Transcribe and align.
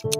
Cuesta 0.00 0.14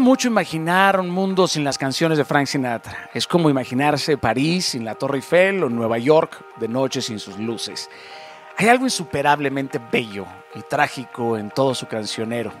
mucho 0.00 0.28
imaginar 0.28 1.00
un 1.00 1.08
mundo 1.08 1.48
sin 1.48 1.64
las 1.64 1.78
canciones 1.78 2.18
de 2.18 2.26
Frank 2.26 2.48
Sinatra. 2.48 3.08
Es 3.14 3.26
como 3.26 3.48
imaginarse 3.48 4.18
París 4.18 4.66
sin 4.66 4.84
la 4.84 4.96
Torre 4.96 5.16
Eiffel 5.16 5.64
o 5.64 5.70
Nueva 5.70 5.96
York 5.96 6.44
de 6.56 6.68
noche 6.68 7.00
sin 7.00 7.18
sus 7.18 7.38
luces. 7.38 7.88
Hay 8.58 8.68
algo 8.68 8.84
insuperablemente 8.84 9.80
bello 9.90 10.26
y 10.54 10.60
trágico 10.60 11.38
en 11.38 11.50
todo 11.50 11.74
su 11.74 11.86
cancionero. 11.86 12.52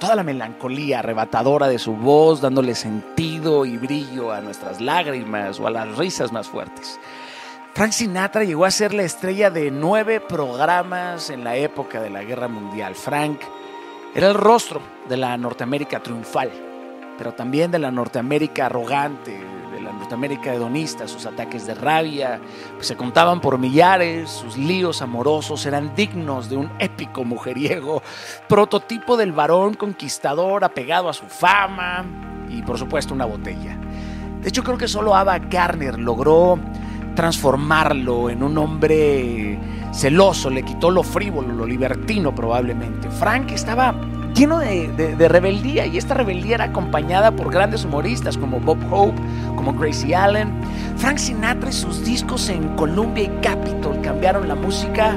Toda 0.00 0.16
la 0.16 0.22
melancolía 0.22 0.98
arrebatadora 0.98 1.68
de 1.68 1.78
su 1.78 1.94
voz 1.94 2.40
dándole 2.40 2.74
sentido 2.74 3.64
y 3.64 3.76
brillo 3.78 4.32
a 4.32 4.40
nuestras 4.40 4.80
lágrimas 4.80 5.60
o 5.60 5.66
a 5.66 5.70
las 5.70 5.96
risas 5.96 6.32
más 6.32 6.48
fuertes. 6.48 6.98
Frank 7.74 7.92
Sinatra 7.92 8.44
llegó 8.44 8.64
a 8.64 8.70
ser 8.70 8.94
la 8.94 9.02
estrella 9.02 9.50
de 9.50 9.70
nueve 9.70 10.20
programas 10.20 11.30
en 11.30 11.42
la 11.42 11.56
época 11.56 12.00
de 12.00 12.10
la 12.10 12.22
Guerra 12.22 12.48
Mundial. 12.48 12.94
Frank 12.94 13.40
era 14.14 14.28
el 14.28 14.34
rostro 14.34 14.80
de 15.08 15.16
la 15.16 15.36
Norteamérica 15.36 16.00
triunfal, 16.00 16.50
pero 17.18 17.32
también 17.32 17.70
de 17.70 17.78
la 17.78 17.90
Norteamérica 17.90 18.66
arrogante, 18.66 19.40
de 19.74 19.80
la 19.82 19.92
Norteamérica 19.92 20.54
hedonista. 20.54 21.06
Sus 21.08 21.26
ataques 21.26 21.66
de 21.66 21.74
rabia 21.74 22.40
pues, 22.74 22.86
se 22.86 22.96
contaban 22.96 23.40
por 23.40 23.58
millares, 23.58 24.30
sus 24.30 24.56
líos 24.56 25.02
amorosos 25.02 25.66
eran 25.66 25.94
dignos 25.94 26.48
de 26.48 26.56
un 26.56 26.70
épico 26.78 27.24
mujeriego, 27.24 28.02
prototipo 28.48 29.16
del 29.16 29.32
varón 29.32 29.74
conquistador 29.74 30.64
apegado 30.64 31.08
a 31.08 31.12
su 31.12 31.26
fama 31.26 32.04
y 32.48 32.62
por 32.62 32.78
supuesto 32.78 33.12
una 33.14 33.24
botella. 33.24 33.76
De 34.40 34.48
hecho 34.48 34.62
creo 34.62 34.78
que 34.78 34.88
solo 34.88 35.14
Ava 35.14 35.38
Garner 35.38 35.98
logró 35.98 36.58
transformarlo 37.14 38.30
en 38.30 38.42
un 38.42 38.58
hombre 38.58 39.58
celoso, 39.92 40.50
le 40.50 40.62
quitó 40.62 40.90
lo 40.90 41.02
frívolo, 41.02 41.54
lo 41.54 41.66
libertino 41.66 42.34
probablemente. 42.34 43.08
Frank 43.10 43.52
estaba 43.52 43.94
lleno 44.34 44.58
de, 44.58 45.28
rebeldía 45.28 45.86
y 45.86 45.96
esta 45.96 46.14
rebeldía 46.14 46.56
era 46.56 46.64
acompañada 46.64 47.30
por 47.30 47.50
grandes 47.50 47.84
humoristas 47.84 48.36
como 48.36 48.60
Bob 48.60 48.78
Hope, 48.90 49.20
como 49.56 49.72
Gracie 49.72 50.14
Allen. 50.14 50.52
Frank 50.96 51.18
Sinatra 51.18 51.70
y 51.70 51.72
sus 51.72 52.04
discos 52.04 52.48
en 52.48 52.76
Columbia 52.76 53.24
y 53.24 53.28
Capitol 53.40 54.00
cambiaron 54.02 54.48
la 54.48 54.54
música 54.54 55.16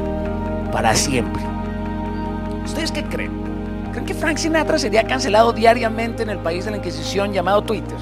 para 0.72 0.96
siempre. 0.96 1.42
¿Ustedes 2.66 2.92
qué 2.92 3.04
creen? 3.04 3.32
¿Creen 3.92 4.06
que 4.06 4.14
Frank 4.14 4.38
Sinatra 4.38 4.78
sería 4.78 5.04
cancelado 5.04 5.54
diariamente 5.54 6.24
en 6.24 6.30
el 6.30 6.40
país 6.40 6.66
de 6.66 6.72
la 6.72 6.78
Inquisición 6.78 7.34
llamado 7.34 7.62
Twitter? 7.62 7.98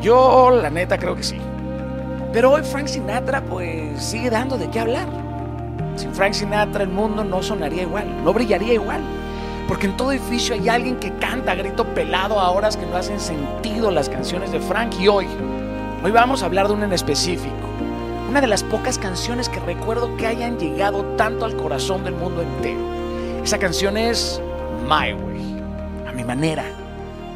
Yo, 0.00 0.50
la 0.50 0.70
neta, 0.70 0.98
creo 0.98 1.16
que 1.16 1.22
sí. 1.22 1.38
Pero 2.32 2.52
hoy 2.52 2.62
Frank 2.62 2.86
Sinatra 2.86 3.42
pues 3.42 4.00
sigue 4.02 4.30
dando 4.30 4.56
de 4.56 4.70
qué 4.70 4.80
hablar. 4.80 5.08
Sin 5.96 6.14
Frank 6.14 6.32
Sinatra 6.32 6.84
el 6.84 6.90
mundo 6.90 7.24
no 7.24 7.42
sonaría 7.42 7.82
igual, 7.82 8.24
no 8.24 8.32
brillaría 8.32 8.74
igual. 8.74 9.00
Porque 9.70 9.86
en 9.86 9.96
todo 9.96 10.10
edificio 10.10 10.56
hay 10.56 10.68
alguien 10.68 10.96
que 10.96 11.14
canta 11.18 11.52
a 11.52 11.54
grito 11.54 11.84
pelado 11.94 12.40
a 12.40 12.50
horas 12.50 12.76
que 12.76 12.84
no 12.86 12.96
hacen 12.96 13.20
sentido 13.20 13.92
las 13.92 14.08
canciones 14.08 14.50
de 14.50 14.58
Frank. 14.58 14.92
Y 14.98 15.06
hoy, 15.06 15.28
hoy 16.02 16.10
vamos 16.10 16.42
a 16.42 16.46
hablar 16.46 16.66
de 16.66 16.74
una 16.74 16.86
en 16.86 16.92
específico. 16.92 17.54
Una 18.28 18.40
de 18.40 18.48
las 18.48 18.64
pocas 18.64 18.98
canciones 18.98 19.48
que 19.48 19.60
recuerdo 19.60 20.16
que 20.16 20.26
hayan 20.26 20.58
llegado 20.58 21.04
tanto 21.16 21.44
al 21.44 21.54
corazón 21.56 22.02
del 22.02 22.14
mundo 22.14 22.42
entero. 22.42 22.80
Esa 23.44 23.58
canción 23.58 23.96
es 23.96 24.42
My 24.88 25.12
Way, 25.12 25.62
a 26.08 26.12
mi 26.14 26.24
manera 26.24 26.64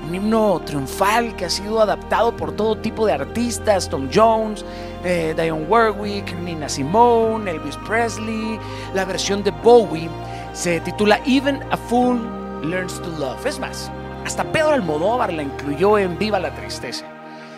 un 0.07 0.15
himno 0.15 0.61
triunfal 0.65 1.35
que 1.35 1.47
ha 1.47 1.51
sido 1.51 1.81
adaptado 1.81 2.37
por 2.37 2.53
todo 2.53 2.77
tipo 2.77 3.07
de 3.07 3.13
artistas, 3.15 3.89
Tom 3.89 4.09
Jones, 4.13 4.65
eh, 5.03 5.35
Dionne 5.37 5.65
Warwick, 5.65 6.35
Nina 6.41 6.69
Simone, 6.69 7.51
Elvis 7.51 7.77
Presley. 7.87 8.59
La 8.93 9.05
versión 9.05 9.43
de 9.43 9.51
Bowie 9.51 10.09
se 10.55 10.81
titula 10.81 11.21
Even 11.27 11.61
a 11.71 11.77
Fool 11.77 12.21
Learns 12.63 13.03
to 13.03 13.11
Love. 13.19 13.45
Es 13.45 13.59
más, 13.59 13.91
hasta 14.25 14.45
Pedro 14.45 14.71
Almodóvar 14.71 15.33
la 15.33 15.43
incluyó 15.43 15.99
en 15.99 16.17
Viva 16.17 16.39
la 16.39 16.55
Tristeza. 16.55 17.05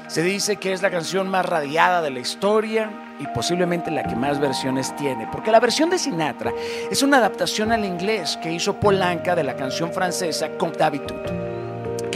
Se 0.08 0.22
dice 0.22 0.56
que 0.56 0.72
es 0.72 0.82
la 0.82 0.90
canción 0.90 1.28
más 1.28 1.44
radiada 1.44 2.00
de 2.00 2.10
la 2.10 2.20
historia 2.20 2.90
y 3.20 3.26
posiblemente 3.28 3.90
la 3.90 4.04
que 4.04 4.16
más 4.16 4.40
versiones 4.40 4.96
tiene, 4.96 5.28
porque 5.30 5.50
la 5.50 5.60
versión 5.60 5.90
de 5.90 5.98
Sinatra 5.98 6.52
es 6.90 7.02
una 7.02 7.18
adaptación 7.18 7.70
al 7.70 7.84
inglés 7.84 8.38
que 8.42 8.52
hizo 8.52 8.80
Polanca 8.80 9.34
de 9.36 9.44
la 9.44 9.56
canción 9.56 9.92
francesa 9.92 10.48
Comte 10.56 10.84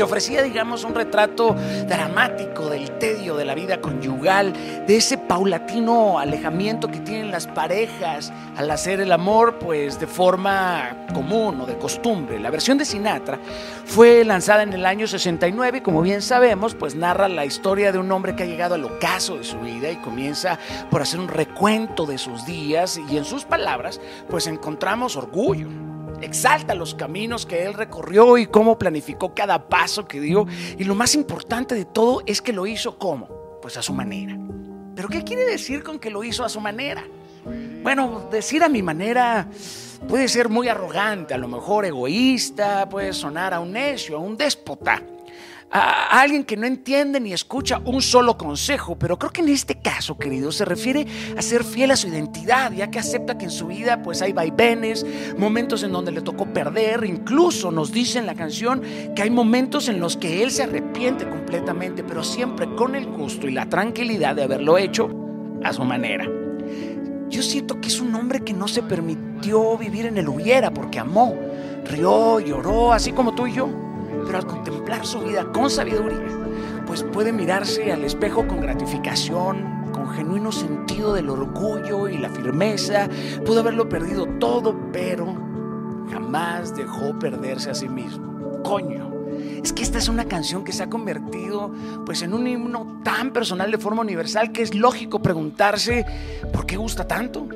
que 0.01 0.05
ofrecía, 0.05 0.43
digamos, 0.43 0.83
un 0.85 0.95
retrato 0.95 1.55
dramático 1.87 2.71
del 2.71 2.93
tedio 2.93 3.37
de 3.37 3.45
la 3.45 3.55
vida 3.55 3.83
conyugal, 3.83 4.55
de 4.87 4.97
ese 4.97 5.19
paulatino 5.19 6.19
alejamiento 6.19 6.89
que 6.89 7.01
tienen 7.01 7.31
las 7.31 7.47
parejas 7.47 8.33
al 8.57 8.71
hacer 8.71 9.03
el 9.03 9.13
amor, 9.13 9.59
pues 9.59 10.01
de 10.01 10.07
forma 10.07 11.07
común 11.13 11.61
o 11.61 11.67
de 11.67 11.77
costumbre. 11.77 12.41
La 12.41 12.49
versión 12.49 12.79
de 12.79 12.87
Sinatra 12.87 13.39
fue 13.85 14.25
lanzada 14.25 14.63
en 14.63 14.73
el 14.73 14.87
año 14.87 15.07
69 15.07 15.79
y 15.79 15.81
como 15.83 16.01
bien 16.01 16.23
sabemos, 16.23 16.75
pues 16.75 16.95
narra 16.95 17.29
la 17.29 17.45
historia 17.45 17.93
de 17.93 17.99
un 17.99 18.11
hombre 18.11 18.35
que 18.35 18.45
ha 18.45 18.47
llegado 18.47 18.77
al 18.77 18.85
ocaso 18.87 19.37
de 19.37 19.45
su 19.45 19.59
vida 19.59 19.91
y 19.91 19.97
comienza 19.97 20.59
por 20.91 21.03
hacer 21.03 21.21
un 21.21 21.29
recuento 21.29 22.07
de 22.07 22.17
sus 22.17 22.47
días 22.47 22.99
y 23.11 23.19
en 23.19 23.27
sus 23.27 23.45
palabras, 23.45 24.01
pues 24.31 24.47
encontramos 24.47 25.15
orgullo 25.19 25.90
exalta 26.21 26.75
los 26.75 26.95
caminos 26.95 27.47
que 27.47 27.65
él 27.65 27.75
recorrió 27.75 28.39
y 28.39 28.47
cómo 28.47 28.79
planificó 28.79 29.35
cada 29.35 29.69
paso 29.69 30.07
que 30.07 30.21
dio. 30.21 30.47
Y 30.79 30.85
lo 30.85 30.95
más 30.95 31.15
importante 31.15 31.75
de 31.75 31.85
todo 31.85 32.23
es 32.27 32.43
que 32.43 32.53
lo 32.53 32.67
hizo 32.67 32.99
como? 32.99 33.29
Pues 33.63 33.77
a 33.77 33.83
su 33.83 33.93
manera. 33.93 34.39
¿Pero 34.95 35.09
qué 35.09 35.25
quiere 35.25 35.45
decir 35.45 35.83
con 35.83 35.99
que 35.99 36.11
lo 36.11 36.25
hizo 36.25 36.45
a 36.45 36.49
su 36.49 36.61
manera? 36.61 37.05
Bueno, 37.83 38.29
decir 38.31 38.63
a 38.63 38.69
mi 38.69 38.83
manera 38.83 39.49
puede 40.09 40.29
ser 40.29 40.49
muy 40.49 40.69
arrogante, 40.69 41.35
a 41.35 41.39
lo 41.39 41.49
mejor 41.49 41.85
egoísta, 41.85 42.89
puede 42.89 43.13
sonar 43.13 43.55
a 43.55 43.61
un 43.61 43.73
necio, 43.73 44.17
a 44.17 44.21
un 44.21 44.37
déspota 44.37 45.03
a 45.71 46.21
alguien 46.21 46.45
que 46.45 46.57
no 46.57 46.67
entiende 46.67 47.21
ni 47.21 47.33
escucha 47.33 47.81
un 47.85 48.03
solo 48.03 48.37
consejo, 48.37 48.99
pero 48.99 49.19
creo 49.19 49.31
que 49.31 49.41
en 49.41 49.51
este 49.51 49.81
caso, 49.81 50.19
querido, 50.19 50.51
se 50.51 50.65
refiere 50.65 51.07
a 51.37 51.43
ser 51.43 51.63
fiel 51.63 51.93
a 51.93 51.97
su 51.97 52.09
identidad, 52.09 52.73
ya 52.73 52.91
que 52.91 52.99
acepta 52.99 53.39
que 53.39 53.45
en 53.45 53.51
su 53.51 53.69
vida 53.69 54.03
pues 54.03 54.21
hay 54.21 54.33
vaivenes, 54.33 55.07
momentos 55.39 55.83
en 55.85 55.93
donde 55.93 56.11
le 56.11 56.23
tocó 56.23 56.47
perder, 56.53 57.05
incluso 57.05 57.71
nos 57.71 57.93
dice 57.93 58.19
en 58.19 58.27
la 58.27 58.35
canción 58.35 58.83
que 59.15 59.23
hay 59.23 59.31
momentos 59.31 59.89
en 59.89 60.01
los 60.01 60.17
que 60.17 60.43
él 60.43 60.51
se 60.51 60.65
arrepiente 60.65 61.29
completamente, 61.29 62.03
pero 62.03 62.25
siempre 62.25 62.75
con 62.75 62.97
el 62.97 63.07
gusto 63.07 63.47
y 63.47 63.53
la 63.53 63.69
tranquilidad 63.69 64.35
de 64.35 64.43
haberlo 64.43 64.77
hecho 64.77 65.09
a 65.63 65.73
su 65.73 65.85
manera. 65.85 66.27
Yo 67.29 67.43
siento 67.43 67.81
que 67.81 67.89
es 67.89 68.01
un 68.01 68.13
hombre 68.17 68.41
que 68.41 68.53
no 68.53 68.67
se 68.67 68.83
permitió 68.83 69.79
vivir 69.79 70.07
en 70.07 70.19
el 70.19 70.29
hubiera 70.29 70.75
porque 70.75 70.99
amó, 70.99 71.37
rió, 71.85 72.41
lloró, 72.41 72.93
así 72.93 73.13
como 73.13 73.37
tú 73.37 73.47
y 73.47 73.53
yo 73.53 73.90
pero 74.31 74.39
al 74.39 74.47
contemplar 74.47 75.05
su 75.05 75.23
vida 75.23 75.51
con 75.51 75.69
sabiduría, 75.69 76.25
pues 76.87 77.03
puede 77.03 77.33
mirarse 77.33 77.91
al 77.91 78.05
espejo 78.05 78.47
con 78.47 78.61
gratificación, 78.61 79.91
con 79.93 80.09
genuino 80.11 80.53
sentido 80.53 81.15
del 81.15 81.31
orgullo 81.31 82.09
y 82.09 82.17
la 82.17 82.29
firmeza. 82.29 83.09
Pudo 83.45 83.59
haberlo 83.59 83.89
perdido 83.89 84.27
todo, 84.39 84.79
pero 84.93 85.35
jamás 86.13 86.77
dejó 86.77 87.19
perderse 87.19 87.71
a 87.71 87.75
sí 87.75 87.89
mismo. 87.89 88.63
Coño. 88.63 89.11
Es 89.65 89.73
que 89.73 89.83
esta 89.83 89.99
es 89.99 90.09
una 90.09 90.27
canción 90.27 90.63
que 90.63 90.71
se 90.71 90.85
ha 90.85 90.89
convertido 90.89 91.75
pues 92.07 92.23
en 92.23 92.33
un 92.33 92.47
himno 92.47 93.01
tan 93.03 93.33
personal 93.33 93.73
de 93.73 93.79
forma 93.79 94.03
universal 94.03 94.53
que 94.53 94.63
es 94.63 94.77
lógico 94.77 95.21
preguntarse 95.21 96.07
¿por 96.53 96.67
qué 96.67 96.77
gusta 96.77 97.09
tanto? 97.09 97.49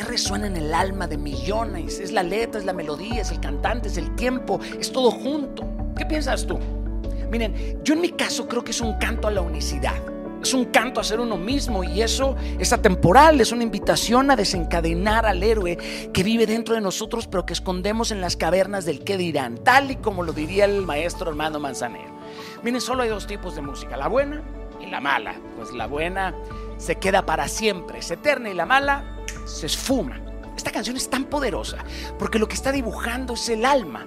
¿Por 0.00 0.06
qué 0.06 0.12
resuena 0.12 0.46
en 0.46 0.56
el 0.56 0.72
alma 0.72 1.06
de 1.06 1.18
millones? 1.18 2.00
Es 2.00 2.10
la 2.10 2.22
letra, 2.22 2.58
es 2.58 2.64
la 2.64 2.72
melodía, 2.72 3.20
es 3.20 3.30
el 3.32 3.38
cantante, 3.38 3.88
es 3.88 3.98
el 3.98 4.16
tiempo, 4.16 4.58
es 4.78 4.90
todo 4.90 5.10
junto. 5.10 5.62
¿Qué 5.94 6.06
piensas 6.06 6.46
tú? 6.46 6.58
Miren, 7.30 7.82
yo 7.84 7.92
en 7.92 8.00
mi 8.00 8.08
caso 8.08 8.48
creo 8.48 8.64
que 8.64 8.70
es 8.70 8.80
un 8.80 8.94
canto 8.94 9.28
a 9.28 9.30
la 9.30 9.42
unicidad. 9.42 9.96
Es 10.42 10.54
un 10.54 10.64
canto 10.66 11.00
a 11.00 11.04
ser 11.04 11.20
uno 11.20 11.36
mismo 11.36 11.84
y 11.84 12.00
eso 12.00 12.34
es 12.58 12.72
atemporal, 12.72 13.42
es 13.42 13.52
una 13.52 13.62
invitación 13.62 14.30
a 14.30 14.36
desencadenar 14.36 15.26
al 15.26 15.42
héroe 15.42 15.76
que 16.14 16.22
vive 16.22 16.46
dentro 16.46 16.74
de 16.74 16.80
nosotros 16.80 17.26
pero 17.26 17.44
que 17.44 17.52
escondemos 17.52 18.10
en 18.10 18.22
las 18.22 18.38
cavernas 18.38 18.86
del 18.86 19.04
qué 19.04 19.18
dirán, 19.18 19.58
tal 19.58 19.90
y 19.90 19.96
como 19.96 20.22
lo 20.22 20.32
diría 20.32 20.64
el 20.64 20.80
maestro 20.80 21.28
Armando 21.28 21.60
Manzanero. 21.60 22.10
Miren, 22.62 22.80
solo 22.80 23.02
hay 23.02 23.10
dos 23.10 23.26
tipos 23.26 23.54
de 23.54 23.60
música, 23.60 23.98
la 23.98 24.08
buena 24.08 24.42
y 24.80 24.86
la 24.86 25.02
mala. 25.02 25.34
Pues 25.56 25.72
la 25.72 25.86
buena 25.86 26.34
se 26.78 26.96
queda 26.96 27.26
para 27.26 27.48
siempre, 27.48 27.98
es 27.98 28.10
eterna 28.10 28.48
y 28.48 28.54
la 28.54 28.64
mala 28.64 29.19
se 29.50 29.66
esfuma. 29.66 30.20
Esta 30.56 30.72
canción 30.72 30.96
es 30.96 31.08
tan 31.08 31.24
poderosa 31.24 31.78
porque 32.18 32.38
lo 32.38 32.48
que 32.48 32.54
está 32.54 32.72
dibujando 32.72 33.34
es 33.34 33.48
el 33.48 33.64
alma, 33.64 34.06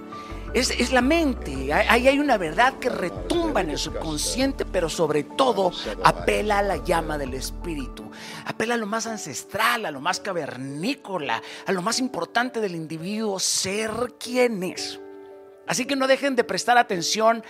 es, 0.54 0.92
la 0.92 1.02
mente. 1.02 1.72
Ahí 1.72 2.06
hay 2.06 2.18
una 2.18 2.36
verdad 2.38 2.78
que 2.78 2.88
retumba 2.88 3.60
en 3.60 3.70
el 3.70 3.78
subconsciente, 3.78 4.64
pero 4.64 4.88
sobre 4.88 5.24
todo 5.24 5.72
apela 6.04 6.58
a 6.58 6.62
la 6.62 6.76
llama 6.76 7.18
del 7.18 7.34
espíritu. 7.34 8.08
Apela 8.46 8.74
a 8.74 8.78
lo 8.78 8.86
más 8.86 9.06
ancestral, 9.06 9.84
a 9.84 9.90
lo 9.90 10.00
más 10.00 10.20
cavernícola, 10.20 11.42
a 11.66 11.72
lo 11.72 11.82
más 11.82 11.98
importante 11.98 12.60
del 12.60 12.76
individuo, 12.76 13.40
ser 13.40 14.14
quien 14.18 14.62
es. 14.62 15.00
Así 15.66 15.86
que 15.86 15.96
no 15.96 16.06
dejen 16.06 16.36
de 16.36 16.44
prestar 16.44 16.78
atención 16.78 17.42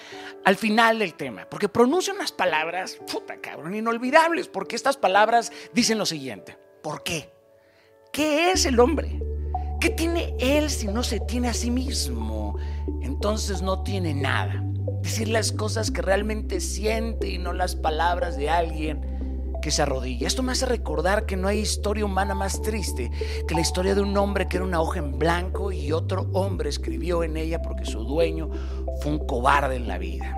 al 0.44 0.56
final 0.56 1.00
del 1.00 1.14
tema, 1.14 1.46
porque 1.50 1.68
pronuncia 1.68 2.14
unas 2.14 2.32
palabras, 2.32 2.98
puta 3.10 3.36
cabrón, 3.38 3.74
inolvidables, 3.74 4.48
porque 4.48 4.76
estas 4.76 4.96
palabras 4.96 5.52
dicen 5.72 5.98
lo 5.98 6.06
siguiente. 6.06 6.56
¿Por 6.80 7.02
qué? 7.02 7.34
¿Qué 8.14 8.52
es 8.52 8.64
el 8.64 8.78
hombre? 8.78 9.20
¿Qué 9.80 9.90
tiene 9.90 10.36
él 10.38 10.70
si 10.70 10.86
no 10.86 11.02
se 11.02 11.18
tiene 11.18 11.48
a 11.48 11.52
sí 11.52 11.72
mismo? 11.72 12.56
Entonces 13.02 13.60
no 13.60 13.82
tiene 13.82 14.14
nada. 14.14 14.62
Decir 15.02 15.26
las 15.26 15.50
cosas 15.50 15.90
que 15.90 16.00
realmente 16.00 16.60
siente 16.60 17.28
y 17.28 17.38
no 17.38 17.52
las 17.52 17.74
palabras 17.74 18.36
de 18.36 18.48
alguien 18.48 19.00
que 19.60 19.72
se 19.72 19.82
arrodilla. 19.82 20.28
Esto 20.28 20.44
me 20.44 20.52
hace 20.52 20.64
recordar 20.64 21.26
que 21.26 21.36
no 21.36 21.48
hay 21.48 21.58
historia 21.58 22.04
humana 22.04 22.36
más 22.36 22.62
triste 22.62 23.10
que 23.48 23.54
la 23.56 23.62
historia 23.62 23.96
de 23.96 24.02
un 24.02 24.16
hombre 24.16 24.46
que 24.46 24.58
era 24.58 24.64
una 24.64 24.80
hoja 24.80 25.00
en 25.00 25.18
blanco 25.18 25.72
y 25.72 25.90
otro 25.90 26.30
hombre 26.34 26.68
escribió 26.68 27.24
en 27.24 27.36
ella 27.36 27.62
porque 27.62 27.84
su 27.84 28.04
dueño 28.04 28.48
fue 29.00 29.10
un 29.10 29.26
cobarde 29.26 29.74
en 29.74 29.88
la 29.88 29.98
vida. 29.98 30.36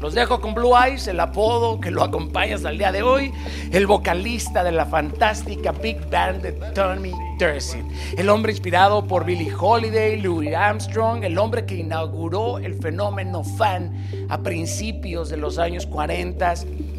Los 0.00 0.14
dejo 0.14 0.40
con 0.40 0.54
Blue 0.54 0.76
Eyes, 0.76 1.08
el 1.08 1.18
apodo 1.20 1.80
que 1.80 1.90
lo 1.90 2.02
acompaña 2.02 2.56
hasta 2.56 2.70
el 2.70 2.78
día 2.78 2.92
de 2.92 3.02
hoy, 3.02 3.32
el 3.72 3.86
vocalista 3.86 4.62
de 4.62 4.72
la 4.72 4.84
fantástica 4.84 5.72
Big 5.72 5.98
Band 6.10 6.42
de 6.42 6.52
Tommy 6.52 7.12
Dursin, 7.38 7.88
el 8.16 8.28
hombre 8.28 8.52
inspirado 8.52 9.06
por 9.06 9.24
Billie 9.24 9.52
Holiday, 9.58 10.20
Louis 10.20 10.54
Armstrong, 10.54 11.24
el 11.24 11.38
hombre 11.38 11.64
que 11.64 11.76
inauguró 11.76 12.58
el 12.58 12.74
fenómeno 12.74 13.42
fan 13.42 14.26
a 14.28 14.38
principios 14.38 15.30
de 15.30 15.38
los 15.38 15.58
años 15.58 15.86
40, 15.86 16.54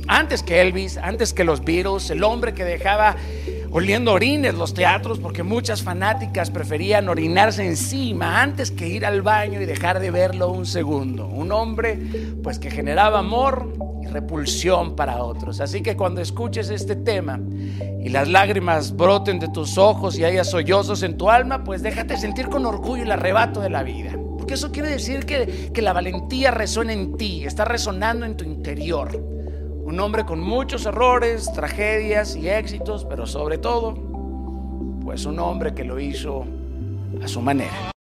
antes 0.07 0.41
que 0.41 0.61
Elvis, 0.61 0.97
antes 0.97 1.33
que 1.33 1.43
los 1.43 1.63
Beatles, 1.63 2.09
el 2.09 2.23
hombre 2.23 2.53
que 2.53 2.63
dejaba 2.63 3.15
oliendo 3.71 4.13
orines 4.13 4.53
los 4.53 4.73
teatros 4.73 5.19
porque 5.19 5.43
muchas 5.43 5.83
fanáticas 5.83 6.49
preferían 6.49 7.09
orinarse 7.09 7.65
encima 7.65 8.41
antes 8.41 8.71
que 8.71 8.87
ir 8.87 9.05
al 9.05 9.21
baño 9.21 9.61
y 9.61 9.65
dejar 9.65 9.99
de 9.99 10.11
verlo 10.11 10.51
un 10.51 10.65
segundo. 10.65 11.27
Un 11.27 11.51
hombre 11.51 11.99
pues 12.43 12.59
que 12.59 12.71
generaba 12.71 13.19
amor 13.19 13.73
y 14.01 14.07
repulsión 14.07 14.95
para 14.95 15.23
otros. 15.23 15.59
Así 15.59 15.81
que 15.81 15.95
cuando 15.95 16.21
escuches 16.21 16.69
este 16.69 16.95
tema 16.95 17.39
y 18.03 18.09
las 18.09 18.27
lágrimas 18.27 18.95
broten 18.95 19.39
de 19.39 19.49
tus 19.49 19.77
ojos 19.77 20.17
y 20.17 20.23
haya 20.23 20.43
sollozos 20.43 21.03
en 21.03 21.17
tu 21.17 21.29
alma, 21.29 21.63
pues 21.63 21.81
déjate 21.81 22.17
sentir 22.17 22.47
con 22.47 22.65
orgullo 22.65 23.03
el 23.03 23.11
arrebato 23.11 23.59
de 23.59 23.69
la 23.69 23.83
vida. 23.83 24.13
Porque 24.37 24.53
eso 24.53 24.71
quiere 24.71 24.89
decir 24.89 25.25
que, 25.25 25.71
que 25.73 25.81
la 25.81 25.93
valentía 25.93 26.51
resuena 26.51 26.93
en 26.93 27.17
ti, 27.17 27.45
está 27.45 27.65
resonando 27.65 28.25
en 28.25 28.37
tu 28.37 28.45
interior. 28.45 29.36
Un 29.87 30.01
hombre 30.01 30.25
con 30.25 30.41
muchos 30.41 30.85
errores, 30.85 31.49
tragedias 31.53 32.35
y 32.35 32.49
éxitos, 32.49 33.05
pero 33.05 33.25
sobre 33.25 33.57
todo, 33.57 33.93
pues 35.01 35.25
un 35.25 35.39
hombre 35.39 35.73
que 35.73 35.85
lo 35.85 35.97
hizo 35.97 36.43
a 37.23 37.27
su 37.29 37.39
manera. 37.39 37.96